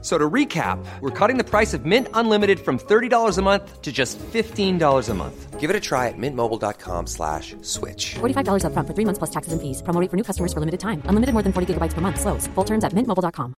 [0.00, 3.90] So to recap, we're cutting the price of Mint Unlimited from $30 a month to
[3.90, 5.58] just $15 a month.
[5.58, 8.14] Give it a try at mintmobile.com slash switch.
[8.20, 9.82] $45 upfront for three months plus taxes and fees.
[9.82, 11.02] Promo rate for new customers for limited time.
[11.06, 12.20] Unlimited more than 40 gigabytes per month.
[12.20, 12.46] Slows.
[12.54, 13.54] Full terms at mintmobile.com.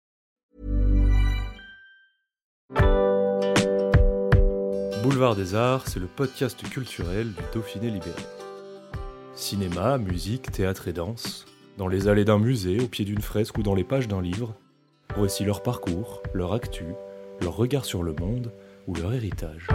[5.04, 8.22] Boulevard des Arts, c'est le podcast culturel du Dauphiné libéré.
[9.34, 11.46] Cinéma, musique, théâtre et danse,
[11.78, 14.54] dans les allées d'un musée, au pied d'une fresque ou dans les pages d'un livre,
[15.16, 16.86] voici leur parcours, leur actu,
[17.42, 18.54] leur regard sur le monde
[18.88, 19.68] ou leur héritage.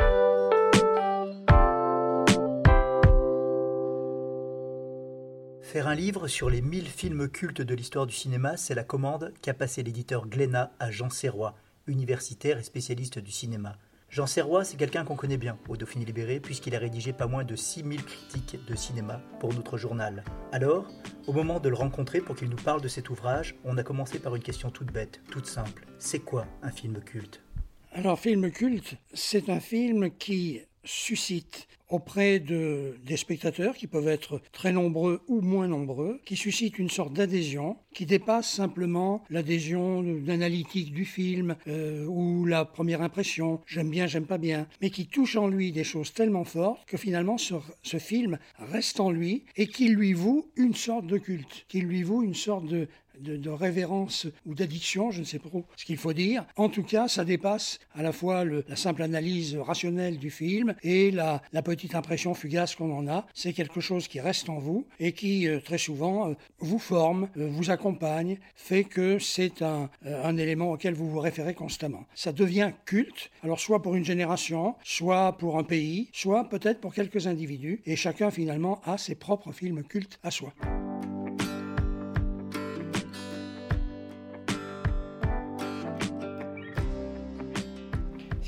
[5.61, 9.33] Faire un livre sur les 1000 films cultes de l'histoire du cinéma, c'est la commande
[9.43, 13.77] qu'a passé l'éditeur Glénat à Jean Serrois, universitaire et spécialiste du cinéma.
[14.15, 17.43] Jean Serrois, c'est quelqu'un qu'on connaît bien au Dauphiné Libéré, puisqu'il a rédigé pas moins
[17.43, 20.23] de 6000 critiques de cinéma pour notre journal.
[20.53, 20.87] Alors,
[21.27, 24.21] au moment de le rencontrer pour qu'il nous parle de cet ouvrage, on a commencé
[24.21, 25.85] par une question toute bête, toute simple.
[25.99, 27.43] C'est quoi un film culte?
[27.91, 34.41] Alors, film culte, c'est un film qui suscite auprès de, des spectateurs, qui peuvent être
[34.53, 40.93] très nombreux ou moins nombreux, qui suscite une sorte d'adhésion qui dépasse simplement l'adhésion d'analytique
[40.93, 45.37] du film euh, ou la première impression, j'aime bien, j'aime pas bien, mais qui touche
[45.37, 49.69] en lui des choses tellement fortes que finalement ce, ce film reste en lui et
[49.69, 52.89] qui lui voue une sorte de culte, qui lui voue une sorte de,
[53.21, 56.45] de, révérence ou d'addiction, je ne sais pas ce qu'il faut dire.
[56.57, 61.11] En tout cas, ça dépasse à la fois la simple analyse rationnelle du film et
[61.11, 63.27] la, petite impression fugace qu'on en a.
[63.33, 67.29] C'est quelque chose qui reste en vous et qui, euh, très souvent, euh, vous forme,
[67.39, 72.05] euh, vous accompagne, fait que c'est un, un élément auquel vous vous référez constamment.
[72.15, 76.93] Ça devient culte, alors soit pour une génération, soit pour un pays, soit peut-être pour
[76.93, 80.53] quelques individus, et chacun finalement a ses propres films cultes à soi.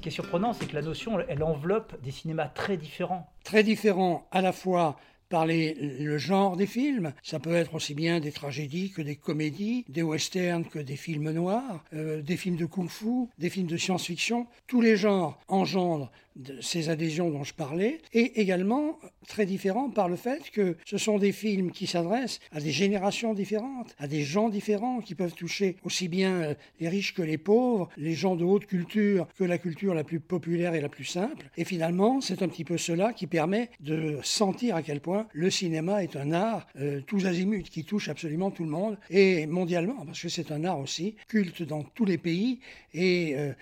[0.07, 3.29] Qui est surprenant, c'est que la notion, elle enveloppe des cinémas très différents.
[3.43, 4.97] Très différents à la fois
[5.29, 7.13] par les, le genre des films.
[7.25, 11.33] Ça peut être aussi bien des tragédies que des comédies, des westerns que des films
[11.33, 14.47] noirs, euh, des films de kung-fu, des films de science-fiction.
[14.69, 20.09] Tous les genres engendrent de ces adhésions dont je parlais, et également très différents par
[20.09, 24.23] le fait que ce sont des films qui s'adressent à des générations différentes, à des
[24.23, 28.45] gens différents qui peuvent toucher aussi bien les riches que les pauvres, les gens de
[28.45, 31.51] haute culture que la culture la plus populaire et la plus simple.
[31.57, 35.51] Et finalement, c'est un petit peu cela qui permet de sentir à quel point le
[35.51, 40.05] cinéma est un art euh, tous azimuts qui touche absolument tout le monde et mondialement
[40.05, 42.61] parce que c'est un art aussi culte dans tous les pays
[42.95, 43.53] et euh,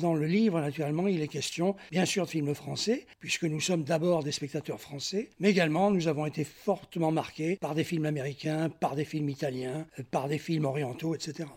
[0.00, 3.84] dans le livre, naturellement, il est question, bien sûr, de films français, puisque nous sommes
[3.84, 8.68] d'abord des spectateurs français, mais également nous avons été fortement marqués par des films américains,
[8.68, 11.48] par des films italiens, par des films orientaux, etc.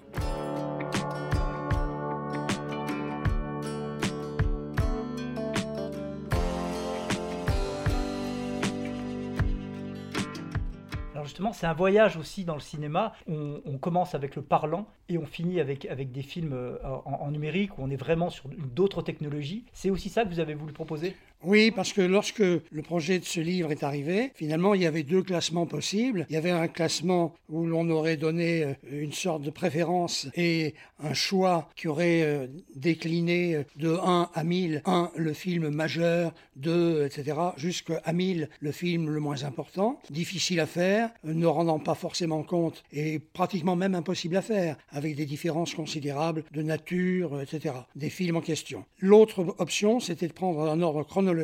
[11.53, 13.13] c'est un voyage aussi dans le cinéma.
[13.27, 17.83] On, commence avec le parlant et on finit avec, des films en, en numérique où
[17.83, 19.65] on est vraiment sur d'autres technologies.
[19.73, 21.15] C'est aussi ça que vous avez voulu proposer?
[21.45, 25.03] Oui, parce que lorsque le projet de ce livre est arrivé, finalement, il y avait
[25.03, 26.25] deux classements possibles.
[26.29, 30.73] Il y avait un classement où l'on aurait donné une sorte de préférence et
[31.03, 34.81] un choix qui aurait décliné de 1 à 1000.
[34.85, 39.99] 1, le film majeur, 2, etc., jusqu'à 1000, le film le moins important.
[40.09, 45.15] Difficile à faire, ne rendant pas forcément compte et pratiquement même impossible à faire, avec
[45.15, 48.85] des différences considérables de nature, etc., des films en question.
[48.99, 51.34] L'autre option, c'était de prendre un ordre chronologique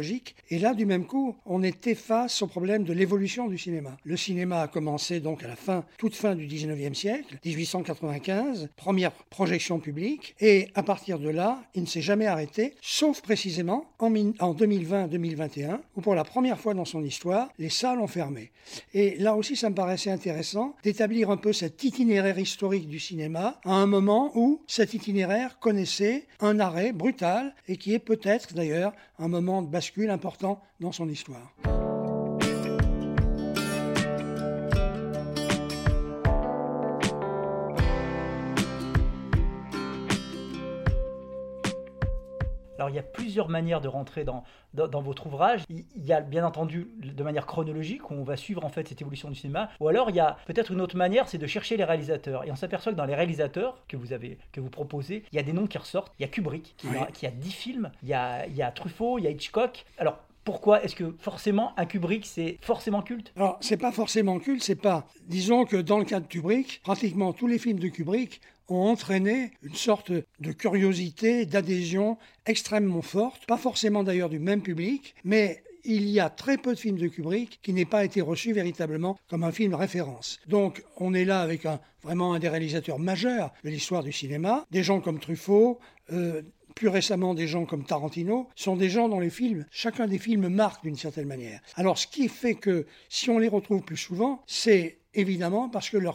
[0.50, 3.98] et là, du même coup, on était face au problème de l'évolution du cinéma.
[4.04, 9.12] Le cinéma a commencé donc à la fin, toute fin du 19e siècle, 1895, première
[9.12, 14.14] projection publique, et à partir de là, il ne s'est jamais arrêté, sauf précisément en,
[14.40, 18.52] en 2020-2021, où pour la première fois dans son histoire, les salles ont fermé.
[18.94, 23.60] Et là aussi, ça me paraissait intéressant d'établir un peu cet itinéraire historique du cinéma
[23.66, 28.94] à un moment où cet itinéraire connaissait un arrêt brutal et qui est peut-être d'ailleurs
[29.20, 31.56] un moment bascule important dans son histoire.
[42.82, 44.44] Alors il y a plusieurs manières de rentrer dans,
[44.74, 45.62] dans, votre ouvrage.
[45.70, 49.00] Il y a bien entendu de manière chronologique, où on va suivre en fait cette
[49.00, 51.78] évolution du cinéma, ou alors il y a peut-être une autre manière, c'est de chercher
[51.78, 52.44] les réalisateurs.
[52.44, 55.40] Et on s'aperçoit que dans les réalisateurs que vous avez, que vous proposez, il y
[55.40, 56.12] a des noms qui ressortent.
[56.18, 58.64] Il y a Kubrick, qui, a, qui a 10 films, il y a, il y
[58.64, 59.86] a Truffaut, il y a Hitchcock.
[60.00, 63.32] Alors pourquoi est-ce que forcément un Kubrick c'est forcément culte?
[63.36, 65.08] Alors c'est pas forcément culte, c'est pas.
[65.28, 69.52] Disons que dans le cas de Kubrick, pratiquement tous les films de Kubrick ont entraîné
[69.64, 76.08] une sorte de curiosité, d'adhésion extrêmement forte, pas forcément d'ailleurs du même public, mais il
[76.10, 79.44] y a très peu de films de Kubrick qui n'aient pas été reçus véritablement comme
[79.44, 80.40] un film référence.
[80.48, 81.66] Donc on est là avec
[82.04, 85.80] vraiment un des réalisateurs majeurs de l'histoire du cinéma, des gens comme Truffaut,
[86.12, 86.42] euh,
[86.82, 90.48] plus récemment des gens comme Tarantino, sont des gens dont les films, chacun des films
[90.48, 91.62] marque d'une certaine manière.
[91.76, 95.98] Alors ce qui fait que si on les retrouve plus souvent, c'est évidemment parce que
[95.98, 96.14] la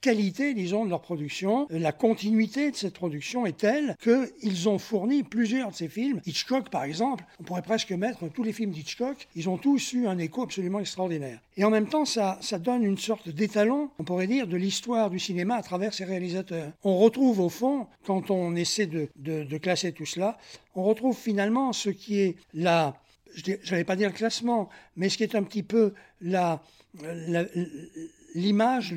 [0.00, 5.22] qualité, disons, de leur production, la continuité de cette production est telle qu'ils ont fourni
[5.22, 6.20] plusieurs de ces films.
[6.26, 10.06] Hitchcock, par exemple, on pourrait presque mettre tous les films d'Hitchcock, ils ont tous eu
[10.06, 11.40] un écho absolument extraordinaire.
[11.56, 15.10] Et en même temps, ça, ça donne une sorte d'étalon, on pourrait dire, de l'histoire
[15.10, 16.72] du cinéma à travers ces réalisateurs.
[16.84, 20.38] On retrouve au fond, quand on essaie de, de, classer tout cela,
[20.74, 22.94] on retrouve finalement ce qui est la,
[23.34, 26.62] je n'allais pas dire le classement, mais ce qui est un petit peu la
[28.36, 28.94] l'image,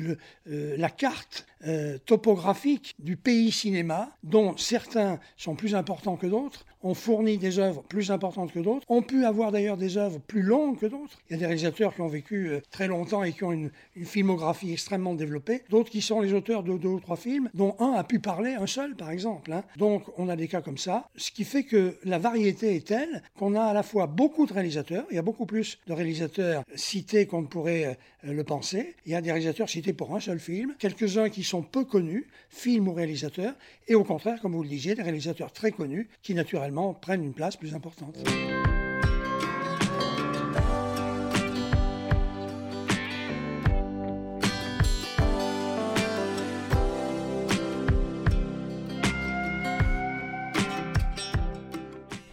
[0.48, 6.64] euh, la carte euh, topographique du pays cinéma, dont certains sont plus importants que d'autres,
[6.82, 10.42] ont fourni des œuvres plus importantes que d'autres, ont pu avoir d'ailleurs des œuvres plus
[10.42, 11.18] longues que d'autres.
[11.28, 13.70] Il y a des réalisateurs qui ont vécu euh, très longtemps et qui ont une,
[14.04, 17.92] filmographie extrêmement développée, d'autres qui sont les auteurs de deux ou trois films, dont un
[17.92, 19.52] a pu parler, un seul par exemple.
[19.52, 19.62] Hein.
[19.76, 23.22] Donc on a des cas comme ça, ce qui fait que la variété est telle
[23.38, 26.64] qu'on a à la fois beaucoup de réalisateurs, il y a beaucoup plus de réalisateurs
[26.74, 30.38] cités qu'on ne pourrait le penser, il y a des réalisateurs cités pour un seul
[30.38, 33.54] film, quelques-uns qui sont peu connus, films ou réalisateurs,
[33.86, 36.69] et au contraire, comme vous le disiez, des réalisateurs très connus qui naturellement
[37.00, 38.16] prennent une place plus importante.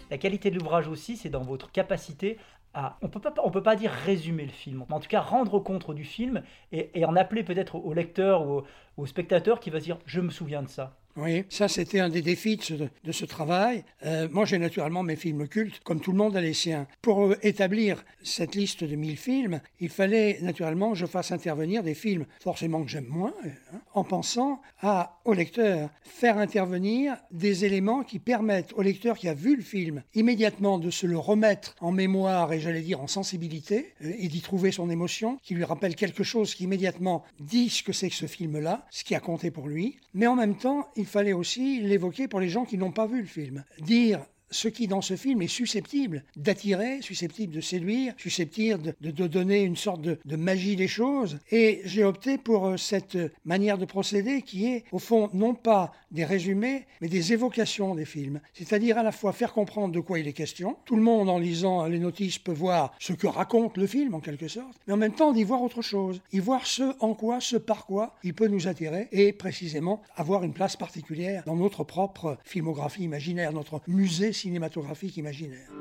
[0.09, 2.37] La qualité de l'ouvrage aussi, c'est dans votre capacité
[2.73, 5.21] à, on peut pas, on peut pas dire résumer le film, mais en tout cas
[5.21, 8.65] rendre compte du film et, en appeler peut-être au lecteur ou au,
[8.97, 10.95] au spectateur qui va dire je me souviens de ça.
[11.17, 13.83] Oui, ça c'était un des défis de ce, travail.
[14.05, 16.87] Euh, moi j'ai naturellement mes films cultes, comme tout le monde a les siens.
[17.01, 21.95] Pour établir cette liste de 1000 films, il fallait naturellement que je fasse intervenir des
[21.95, 28.03] films forcément que j'aime moins, hein, en pensant à, au lecteur, faire intervenir des éléments
[28.03, 31.91] qui permettent au lecteur qui a vu le film immédiatement de se le remettre en
[31.91, 35.95] mémoire et j'allais dire en sensibilité, euh, et d'y trouver son émotion, qui lui rappelle
[35.95, 39.49] quelque chose qui immédiatement dit ce que c'est que ce film-là, ce qui a compté
[39.49, 42.91] pour lui, mais en même temps, il fallait aussi l'évoquer pour les gens qui n'ont
[42.91, 43.63] pas vu le film.
[43.79, 49.61] Dire ce qui dans ce film est susceptible d'attirer, susceptible de séduire, susceptible de, donner
[49.61, 51.39] une sorte de, magie des choses.
[51.51, 55.93] Et j'ai opté pour euh, cette manière de procéder qui est au fond non pas
[56.11, 58.39] des résumés, mais des évocations des films.
[58.53, 60.77] C'est-à-dire à la fois faire comprendre de quoi il est question.
[60.85, 64.19] Tout le monde en lisant les notices peut voir ce que raconte le film en
[64.19, 67.39] quelque sorte, mais en même temps d'y voir autre chose, y voir ce en quoi,
[67.41, 71.83] ce par quoi il peut nous attirer et précisément avoir une place particulière dans notre
[71.83, 75.71] propre filmographie imaginaire, notre musée cinématographique imaginaire.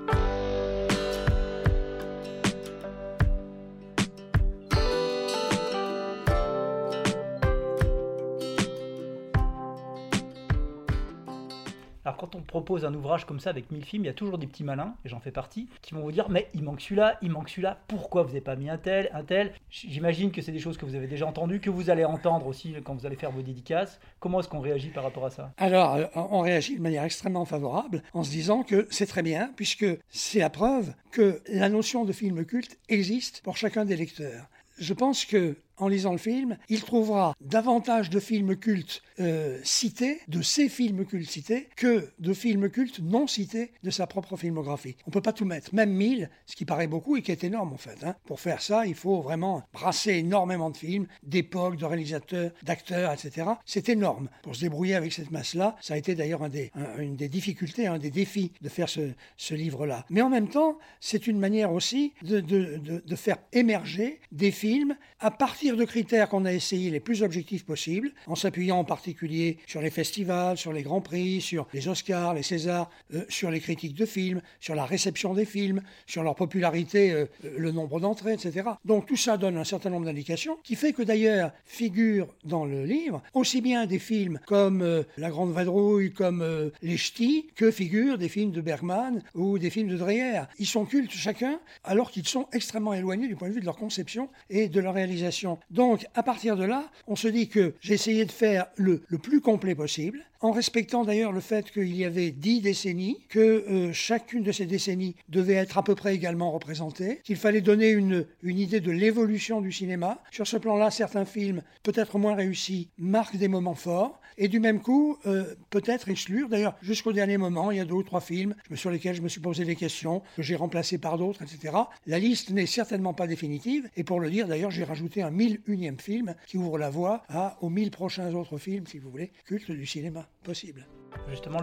[12.27, 14.47] Quand on propose un ouvrage comme ça avec 1000 films, il y a toujours des
[14.47, 17.31] petits malins, et j'en fais partie, qui vont vous dire mais il manque celui-là, il
[17.31, 19.53] manque celui-là, pourquoi vous n'avez pas mis un tel, un tel?
[19.71, 22.75] J'imagine que c'est des choses que vous avez déjà entendues, que vous allez entendre aussi
[22.85, 24.01] quand vous allez faire vos dédicaces.
[24.19, 25.53] Comment est-ce qu'on réagit par rapport à ça?
[25.57, 29.53] Alors euh, on réagit de manière extrêmement favorable en se disant que c'est très bien,
[29.55, 34.47] puisque c'est la preuve que la notion de film culte existe pour chacun des lecteurs.
[34.79, 40.21] Je pense que en lisant le film, il trouvera davantage de films cultes euh, cités,
[40.29, 44.97] de ces films cultes cités, que de films cultes non cités de sa propre filmographie.
[45.07, 47.45] On ne peut pas tout mettre, même 1000, ce qui paraît beaucoup et qui est
[47.45, 48.05] énorme en fait.
[48.05, 48.15] Hein.
[48.25, 53.49] Pour faire ça, il faut vraiment brasser énormément de films, d'époques, de réalisateurs, d'acteurs, etc.
[53.65, 54.29] C'est énorme.
[54.43, 57.87] Pour se débrouiller avec cette masse-là, ça a été d'ailleurs un des, une des difficultés,
[57.87, 60.05] un des défis de faire ce, livre-là.
[60.11, 65.31] Mais en même temps, c'est une manière aussi de, de faire émerger des films à
[65.31, 69.81] partir de critères qu'on a essayé les plus objectifs possibles, en s'appuyant en particulier sur
[69.81, 73.95] les festivals, sur les grands prix, sur les Oscars, les Césars, euh, sur les critiques
[73.95, 78.69] de films, sur la réception des films, sur leur popularité, euh, le nombre d'entrées, etc.
[78.85, 82.85] Donc tout ça donne un certain nombre d'indications, qui fait que d'ailleurs figurent dans le
[82.85, 86.45] livre aussi bien des films comme euh, La Grande Vadrouille, comme
[86.83, 90.43] Les Ch'tis, que figurent des films de Bergman ou des films de Dreyer.
[90.59, 93.77] Ils sont cultes chacun, alors qu'ils sont extrêmement éloignés du point de vue de leur
[93.77, 95.56] conception et de leur réalisation.
[95.71, 99.41] Donc, à partir de là, on se dit que j'ai essayé de faire le, plus
[99.41, 104.43] complet possible, en respectant d'ailleurs le fait qu'il y avait dix décennies, que euh, chacune
[104.43, 108.81] de ces décennies devait être à peu près également représentée, qu'il fallait donner une, idée
[108.81, 110.23] de l'évolution du cinéma.
[110.31, 114.81] Sur ce plan-là, certains films, peut-être moins réussis, marquent des moments forts, et du même
[114.81, 116.49] coup, euh, peut-être exclure.
[116.49, 119.29] D'ailleurs, jusqu'au dernier moment, il y a deux ou trois films sur lesquels je me
[119.29, 121.75] suis posé des questions, que j'ai remplacés par d'autres, etc.
[122.07, 125.61] La liste n'est certainement pas définitive, et pour le dire, d'ailleurs, j'ai rajouté un mille
[125.67, 129.33] unième film qui ouvre la voie à, aux mille prochains autres films, si vous voulez,
[129.47, 130.87] cultes du cinéma possible.
[131.29, 131.61] Justement,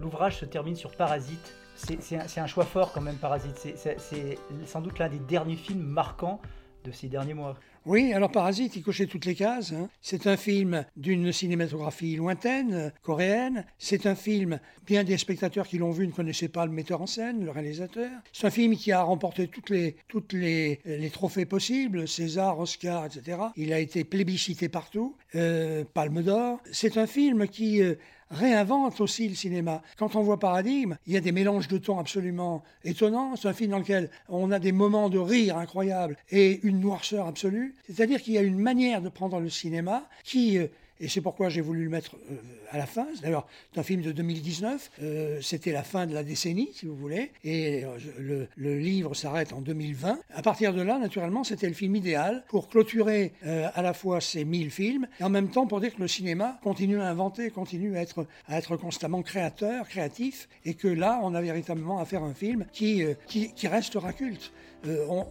[0.00, 1.54] l'ouvrage se termine sur Parasite.
[1.74, 3.56] C'est un, un, choix fort quand même, Parasite.
[3.76, 6.40] C'est sans doute l'un des derniers films marquants
[6.84, 7.56] de ces derniers mois.
[7.86, 9.72] Oui, alors Parasite, il cochait toutes les cases.
[9.72, 9.88] Hein.
[10.02, 13.64] C'est un film d'une cinématographie lointaine, coréenne.
[13.78, 17.06] C'est un film, bien des spectateurs qui l'ont vu ne connaissaient pas le metteur en
[17.06, 18.10] scène, le réalisateur.
[18.32, 23.06] C'est un film qui a remporté toutes les, toutes les, les trophées possibles, César, Oscar,
[23.06, 23.38] etc.
[23.54, 26.58] Il a été plébiscité partout, euh, Palme d'Or.
[26.72, 27.94] C'est un film qui euh,
[28.30, 29.82] réinvente aussi le cinéma.
[29.98, 33.36] Quand on voit Paradigme, il y a des mélanges de tons absolument étonnants.
[33.36, 37.26] C'est un film dans lequel on a des moments de rire incroyables et une noirceur
[37.26, 37.74] absolue.
[37.86, 40.66] C'est-à-dire qu'il y a une manière de prendre le cinéma qui euh,
[41.00, 42.36] et c'est pourquoi j'ai voulu le mettre euh,
[42.70, 43.06] à la fin.
[43.22, 44.90] D'ailleurs, c'est un film de 2019.
[45.02, 47.32] Euh, c'était la fin de la décennie, si vous voulez.
[47.44, 50.18] Et euh, le, livre s'arrête en 2020.
[50.34, 54.44] À partir de là, naturellement, c'était le film idéal pour clôturer à la fois ces
[54.44, 57.96] 1000 films et en même temps pour dire que le cinéma continue à inventer, continue
[57.96, 60.48] à être, à être constamment créateur, créatif.
[60.64, 64.52] Et que là, on a véritablement à faire un film qui, qui, qui restera culte.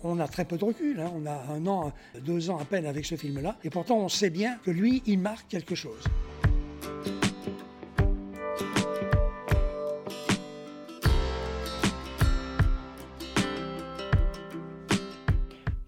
[0.03, 0.99] On, a très peu de recul.
[0.99, 1.11] Hein.
[1.15, 3.57] On a un an, deux ans à peine avec ce film-là.
[3.63, 6.03] Et pourtant, on sait bien que lui, il marque quelque chose.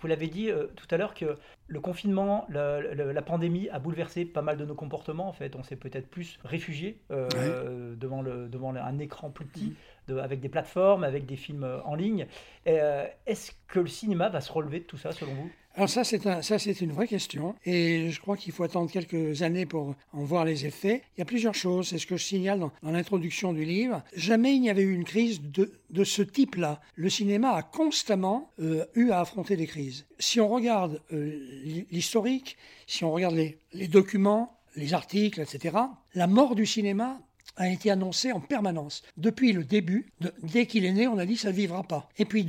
[0.08, 1.36] Vous l'avez dit euh, tout à l'heure que
[1.68, 5.28] le confinement, la, pandémie a bouleversé pas mal de nos comportements.
[5.28, 9.76] En fait, on s'est peut-être plus réfugié euh, devant, le, devant un écran plus petit,
[10.08, 12.26] de, avec des plateformes, avec des films euh, en ligne.
[12.66, 15.52] Est-ce que le cinéma va se relever de tout ça, selon vous?
[15.78, 19.94] Alors ça, c'est une vraie question, et je crois qu'il faut attendre quelques années pour
[20.12, 21.04] en voir les effets.
[21.16, 24.02] Il y a plusieurs choses, c'est ce que je signale dans, l'introduction du livre.
[24.16, 26.82] Jamais il n'y avait eu une crise de, de ce type-là.
[26.96, 30.08] Le cinéma a constamment euh, eu à affronter des crises.
[30.18, 32.58] Si on regarde euh, l'historique,
[32.88, 35.78] si on regarde les, les documents, les articles, etc.,
[36.16, 37.20] la mort du cinéma
[37.56, 39.04] a été annoncé en permanence.
[39.18, 40.12] Depuis le début,
[40.44, 42.10] dès qu'il est né, on a dit ça ne vivra pas.
[42.18, 42.46] Et puis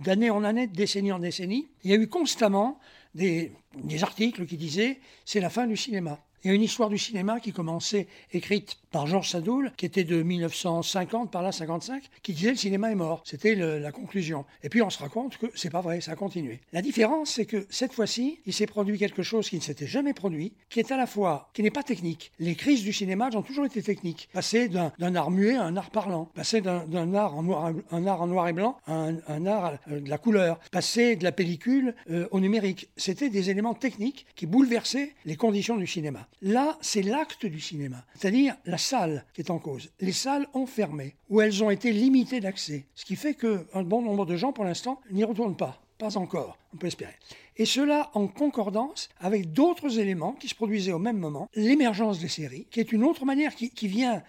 [0.00, 2.78] d'année en année, de décennie en décennie, il y a eu constamment
[3.14, 6.20] des, des articles qui disaient c'est la fin du cinéma.
[6.44, 10.04] Il y a une histoire du cinéma qui commençait, écrite par Georges Sadoul, qui était
[10.04, 13.22] de 1950, par là 55, qui disait le cinéma est mort.
[13.24, 14.44] C'était la conclusion.
[14.62, 16.60] Et puis on se rend compte que c'est pas vrai, ça a continué.
[16.72, 20.14] La différence, c'est que cette fois-ci, il s'est produit quelque chose qui ne s'était jamais
[20.14, 22.32] produit, qui est à la fois, qui n'est pas technique.
[22.38, 24.28] Les crises du cinéma ont toujours été techniques.
[24.32, 26.26] Passer d'un art muet à un art parlant.
[26.34, 30.00] Passer d'un art en noir, un art en noir et blanc à un, art euh,
[30.00, 30.60] de la couleur.
[30.70, 32.88] Passer de la pellicule euh, au numérique.
[32.96, 36.27] C'était des éléments techniques qui bouleversaient les conditions du cinéma.
[36.40, 38.04] Là, c'est l'acte du cinéma.
[38.14, 39.90] C'est-à-dire la salle qui est en cause.
[40.00, 42.86] Les salles ont fermé, ou elles ont été limitées d'accès.
[42.94, 45.82] Ce qui fait qu'un bon nombre de gens, pour l'instant, n'y retournent pas.
[45.98, 47.14] Pas encore, on peut espérer
[47.58, 52.28] et cela en concordance avec d'autres éléments qui se produisaient au même moment, l'émergence des
[52.28, 54.22] séries, qui est une autre manière qui, vient,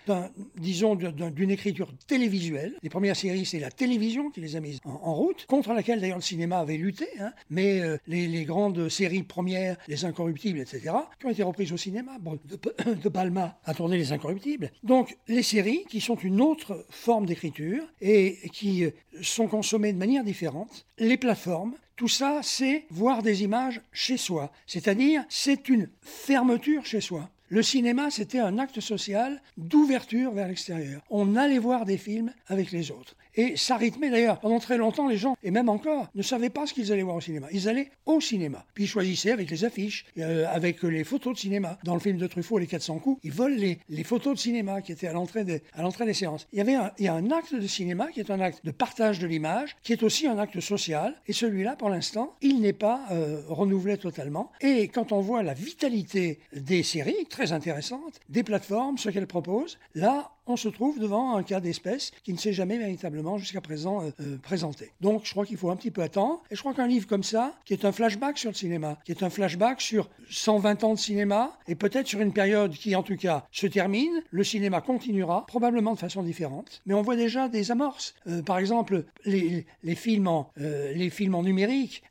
[0.58, 2.74] disons, d'une écriture télévisuelle.
[2.82, 6.18] Les premières séries, c'est la télévision qui les a mises en, route, contre laquelle d'ailleurs
[6.18, 7.32] le cinéma avait lutté, hein.
[7.50, 12.18] mais euh, les, grandes séries premières, Les Incorruptibles, etc., qui ont été reprises au cinéma.
[13.04, 14.72] de, Palma a tourné Les Incorruptibles.
[14.84, 19.98] Donc les séries, qui sont une autre forme d'écriture et qui euh, sont consommées de
[19.98, 21.59] manière différente, les plateformes,
[21.96, 24.52] tout ça, c'est voir des images chez soi.
[24.66, 27.30] C'est-à-dire, c'est une fermeture chez soi.
[27.50, 31.02] Le cinéma, c'était un acte social d'ouverture vers l'extérieur.
[31.10, 33.16] On allait voir des films avec les autres.
[33.40, 34.42] Et ça rythmait d'ailleurs.
[34.42, 37.16] Pendant très longtemps, les gens, et même encore, ne savaient pas ce qu'ils allaient voir
[37.16, 37.48] au cinéma.
[37.54, 38.66] Ils allaient au cinéma.
[38.74, 41.80] Puis ils choisissaient avec les affiches, euh, avec les photos de cinéma.
[41.86, 44.92] Dans le film de Truffaut, Les 400 coups, ils volent les, photos de cinéma qui
[44.92, 46.48] étaient à l'entrée des, à l'entrée des séances.
[46.52, 48.72] Il y avait il y a un acte de cinéma qui est un acte de
[48.72, 51.16] partage de l'image, qui est aussi un acte social.
[51.28, 54.52] Et celui-là, pour l'instant, il n'est pas euh, renouvelé totalement.
[54.60, 59.80] Et quand on voit la vitalité des séries, très intéressantes, des plateformes, ce qu'elles proposent,
[59.96, 64.04] là, on se trouve devant un cas d'espèce qui ne s'est jamais véritablement jusqu'à présent
[64.04, 64.92] euh, euh, présenté.
[65.00, 66.42] Donc je crois qu'il faut un petit peu attendre.
[66.50, 69.12] Et je crois qu'un livre comme ça, qui est un flashback sur le cinéma, qui
[69.12, 73.04] est un flashback sur 120 ans de cinéma, et peut-être sur une période qui en
[73.04, 76.82] tout cas se termine, le cinéma continuera, probablement de façon différente.
[76.88, 78.16] Mais on voit déjà des amorces.
[78.28, 79.66] Euh, par exemple, les,
[79.96, 82.04] films, en, les films en numérique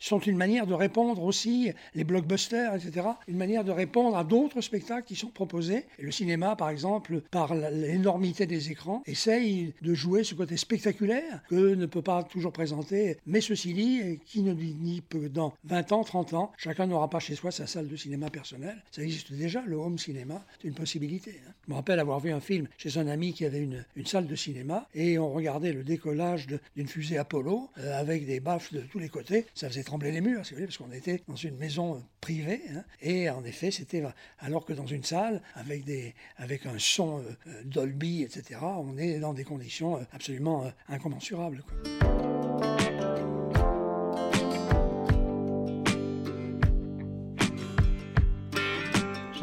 [0.00, 4.60] sont une manière de répondre aussi, les blockbusters, etc., une manière de répondre à d'autres
[4.60, 5.84] spectacles qui sont proposés.
[5.98, 11.42] Et le cinéma, par exemple, par l'énormité des écrans, essaye de jouer ce côté spectaculaire
[11.48, 13.18] que ne peut pas toujours présenter.
[13.26, 17.20] Mais ceci dit, qui ne dit que dans 20 ans, 30 ans, chacun n'aura pas
[17.20, 18.82] chez soi sa salle de cinéma personnelle.
[18.90, 21.40] Ça existe déjà, le home cinéma, c'est une possibilité.
[21.46, 21.52] Hein.
[21.66, 24.26] Je me rappelle avoir vu un film chez un ami qui avait une, une salle
[24.26, 28.80] de cinéma et on regardait le décollage d'une fusée Apollo euh, avec des baffes de
[28.80, 29.46] tous les côtés.
[29.54, 32.62] Ça faisait trembler les murs, parce qu'on était dans une maison privée.
[32.74, 32.84] Hein.
[33.00, 34.02] Et en effet, c'était
[34.38, 38.96] alors que dans une salle avec, des, avec un son euh, euh, Dolby, etc., on
[38.98, 41.62] est dans des conditions euh, absolument incommensurables.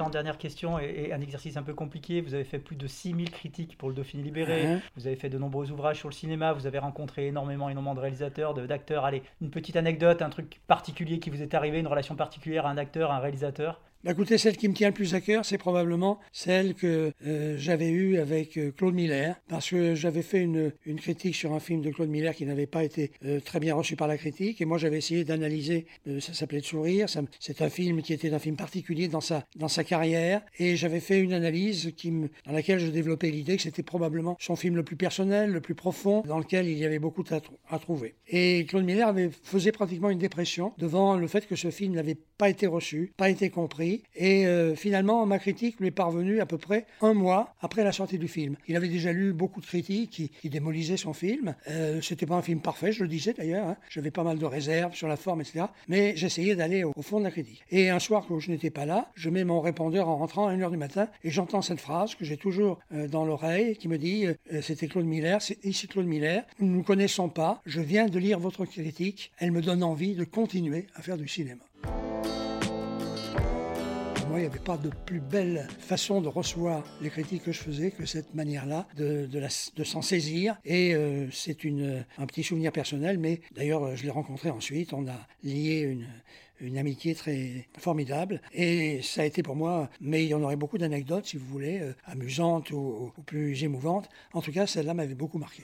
[0.10, 2.22] Dernière question et, un exercice un peu compliqué.
[2.22, 4.80] Vous avez fait plus de 6000 critiques pour le Dauphiné libéré.
[4.96, 6.54] Vous avez fait de nombreux ouvrages sur le cinéma.
[6.54, 9.06] Vous avez rencontré énormément, énormément de réalisateurs, d'acteurs.
[9.06, 12.70] Allez, une petite anecdote, un truc particulier qui vous est arrivé, une relation particulière à
[12.70, 13.82] un acteur, à un réalisateur?
[14.08, 17.56] Bah, écoutez, celle qui me tient le plus à cœur, c'est probablement celle que euh,
[17.58, 21.82] j'avais eue avec euh, Claude Miller, parce que j'avais fait une, critique sur un film
[21.82, 24.66] de Claude Miller qui n'avait pas été euh, très bien reçu par la critique, et
[24.66, 25.88] moi j'avais essayé d'analyser,
[26.22, 27.08] ça s'appelait De sourire,
[27.42, 31.02] c'est un film qui était un film particulier dans sa, dans sa carrière, et j'avais
[31.02, 31.92] fait une analyse
[32.46, 35.76] dans laquelle je développais l'idée que c'était probablement son film le plus personnel, le plus
[35.76, 37.42] profond, dans lequel il y avait beaucoup à,
[37.76, 38.16] à trouver.
[38.30, 42.18] Et Claude Miller avait, faisait pratiquement une dépression devant le fait que ce film n'avait
[42.38, 46.46] pas été reçu, pas été compris, et euh, finalement, ma critique lui est parvenue à
[46.46, 48.56] peu près un mois après la sortie du film.
[48.68, 51.56] Il avait déjà lu beaucoup de critiques qui, démolisaient son film.
[51.70, 53.68] Euh, C'était pas un film parfait, je le disais d'ailleurs.
[53.68, 53.78] Hein.
[53.90, 55.66] J'avais pas mal de réserves sur la forme, etc.
[55.88, 57.64] Mais j'essayais d'aller au, fond de la critique.
[57.70, 60.56] Et un soir, quand je n'étais pas là, je mets mon répondeur en rentrant à
[60.56, 63.98] 1h du matin et j'entends cette phrase que j'ai toujours euh, dans l'oreille qui me
[63.98, 66.44] dit euh, C'était Claude Miller, c'est ici Claude Miller.
[66.60, 67.62] Nous ne nous connaissons pas.
[67.66, 69.32] Je viens de lire votre critique.
[69.38, 71.67] Elle me donne envie de continuer à faire du cinéma
[74.38, 77.92] il n'y avait pas de plus belle façon de recevoir les critiques que je faisais
[77.92, 79.28] que cette manière-là de,
[79.84, 80.58] s'en saisir.
[80.66, 81.58] Et euh, c'est
[82.18, 84.94] un petit souvenir personnel, mais d'ailleurs, je l'ai rencontré ensuite.
[84.94, 85.98] On a lié
[86.62, 88.42] une, amitié très formidable.
[88.54, 91.46] Et ça a été pour moi, mais il y en aurait beaucoup d'anecdotes, si vous
[91.46, 94.10] voulez, euh, amusantes ou, plus émouvantes.
[94.34, 95.64] En tout cas, celle-là m'avait beaucoup marqué.